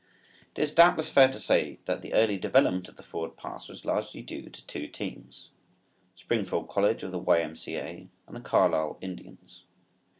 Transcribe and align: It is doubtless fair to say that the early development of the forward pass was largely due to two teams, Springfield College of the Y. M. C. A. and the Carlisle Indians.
It 0.55 0.59
is 0.59 0.71
doubtless 0.71 1.11
fair 1.11 1.27
to 1.31 1.39
say 1.39 1.77
that 1.85 2.01
the 2.01 2.15
early 2.15 2.35
development 2.39 2.89
of 2.89 2.95
the 2.95 3.03
forward 3.03 3.37
pass 3.37 3.69
was 3.69 3.85
largely 3.85 4.23
due 4.23 4.49
to 4.49 4.65
two 4.65 4.87
teams, 4.87 5.51
Springfield 6.15 6.67
College 6.69 7.03
of 7.03 7.11
the 7.11 7.19
Y. 7.19 7.37
M. 7.39 7.55
C. 7.55 7.75
A. 7.77 8.09
and 8.25 8.35
the 8.35 8.39
Carlisle 8.41 8.97
Indians. 8.99 9.65